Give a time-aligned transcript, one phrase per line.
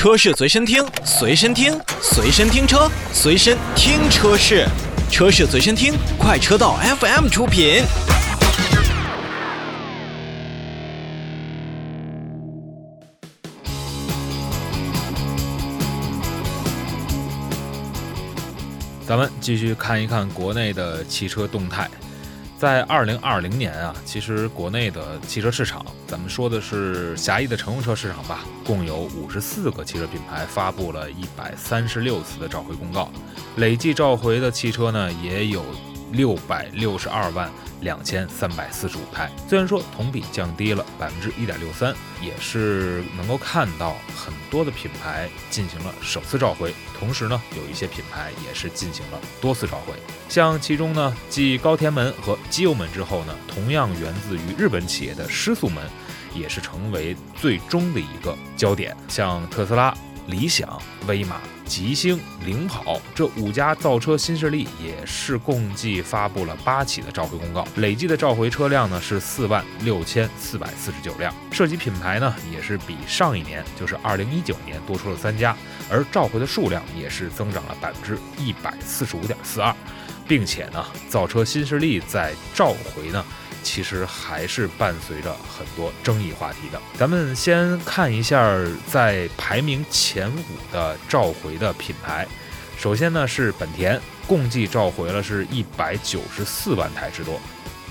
[0.00, 4.66] 车市随身听，随身听，随身听车，随身听车市，
[5.10, 7.82] 车市随身听，快车道 FM 出品。
[19.06, 21.86] 咱们继续看一看国内的汽车动态。
[22.60, 33.10] 在二零二零年啊，其实国内的汽车市场，咱们说的是狭义的乘用车市场吧，共有五十四个汽车品牌发布了一百三十六次的召回公告，
[33.56, 35.64] 累计召回的汽车呢也有。
[36.12, 37.50] 六百六十二万
[37.80, 49.94] 两千三百四十五台，虽然说同比降低了百分之一点六三，也是能够看到很多的品牌进行了首次召回，同时呢，有一些品牌也是进行了多次召回。
[50.28, 55.84] 像其中呢，继高田门和机油门之后呢，同样源自于日本企业的失速门，
[56.34, 58.96] 也是成为最终的一个焦点。
[59.08, 59.94] 像特斯拉。
[60.26, 75.56] 理想、威马、吉星、领跑这五家造车新势力也是共计发布了八起的召回公告，累计的召回车辆呢是四万六千四百四十九辆，涉及品牌呢也是比上一年，就是二零一九年多出了三家，
[75.90, 79.74] 而召回的数量也是增长了百分之一百四十五点四二，
[80.28, 83.24] 并且呢，造车新势力在召回呢。
[83.62, 86.80] 其实还是伴随着很多争议话题的。
[86.98, 92.26] 咱们先看一下在排名前五的召回的品牌。
[92.78, 97.40] 首先呢是本田，共计召回了是一百九十四万台之多。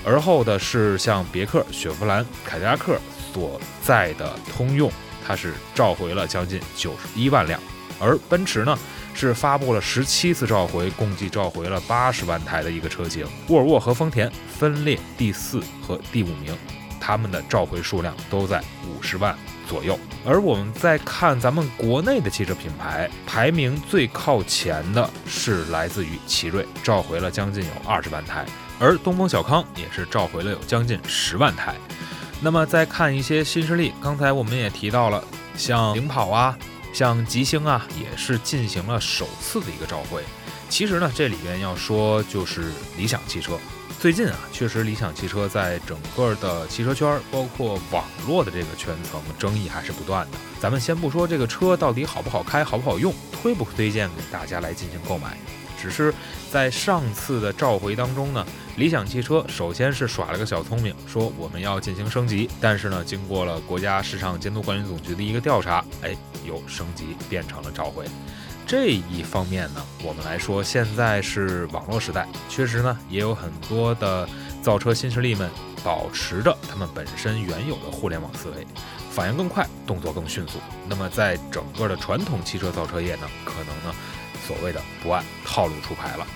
[0.04, 2.98] 而后的是像别克、雪佛兰、凯迪拉克
[3.32, 4.90] 所在的通用，
[5.26, 7.60] 它是召回了将近九十一万辆。
[8.00, 8.78] 而奔驰呢？
[9.14, 13.26] 是发布了十七次召回，共计召回了八十万台的一个车型。
[13.48, 16.56] 沃尔沃和丰田分列第四和第五名，
[17.00, 19.36] 他们的召回数量都在五十万
[19.68, 19.98] 左右。
[20.24, 28.46] 而我们再看咱们国内的汽车品牌，排名最靠前的是来自于奇瑞，召回了将近有二十万台。
[28.78, 31.74] 而东风小康也是召回了有将近十万台。
[32.40, 35.22] 那么再看一些新势力，刚才我们也提到了，
[35.56, 36.56] 像领跑啊。
[36.92, 40.22] 像吉星啊，也是进行了首次的一个召回。
[40.68, 43.58] 其实呢，这里边要说就是理想汽车。
[43.98, 50.38] 最近啊，确实理想汽车在整个的汽车圈，包括网络的这个圈层，争议还是不断的。
[50.60, 55.36] 咱们先不说这个车到底好不好开、好不好用，推不推荐给大家来进行购买。
[55.80, 56.12] 只是
[56.50, 58.44] 在上次的召回当中呢，
[58.76, 66.14] 理想汽车首先是耍了个小聪明，说我们要进行升级，但是呢，经过了国家市场监督管理总局的一个调查，哎，
[66.46, 68.04] 又升级变成了召回。
[68.66, 74.28] 这一方面呢，我们来说，现在是网络时代，确实呢，也有很多的
[74.62, 75.50] 造车新势力们
[75.82, 78.66] 保持着他们本身原有的互联网思维，
[79.10, 80.58] 反应更快，动作更迅速。
[80.88, 83.94] 那么在整个的传统汽车造车业呢，可能呢。
[84.50, 86.26] 所谓的不按套路出牌了，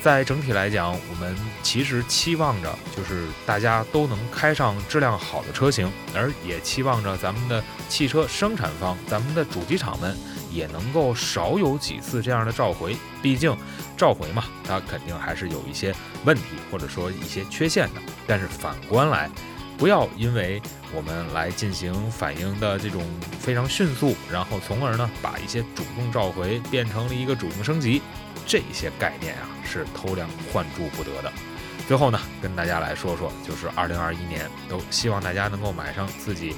[0.00, 10.16] 在整体来讲，我们其实期望着就是大家都能开上质量好的车型，而也期望着咱们的汽车生产方、咱们的主机厂们
[10.48, 12.96] 也能够少有几次这样的召回。
[13.20, 13.56] 毕竟
[13.96, 15.92] 召回嘛，它肯定还是有一些
[16.24, 18.00] 问题或者说一些缺陷的。
[18.28, 19.28] 但是反观来，
[19.76, 20.62] 不要因为
[20.96, 23.02] 我们来进行反应的这种
[23.38, 28.00] 非常迅速，然后从而呢把一些主动召回变成了一个主动升级，
[28.46, 31.30] 这些概念啊是偷梁换柱不得的。
[31.86, 36.56] 最后呢，跟大家来说说，就是二零二一年，都希望大家能够买上自己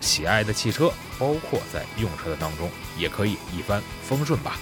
[0.00, 2.68] 喜爱的汽车，包括在用车的当中
[2.98, 4.58] 也可以一帆风顺吧。